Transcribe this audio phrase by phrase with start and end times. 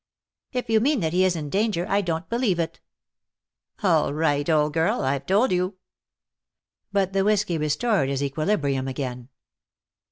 [0.51, 2.79] "If you mean that he is in danger, I don't believe it."
[3.83, 5.01] "All right, old girl.
[5.01, 5.75] I've told you."
[6.91, 9.29] But the whiskey restored his equilibrium again.